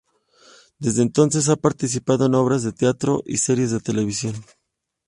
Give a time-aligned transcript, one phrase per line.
[0.79, 4.33] Desde entonces ha participado en obras de teatro y series de televisión.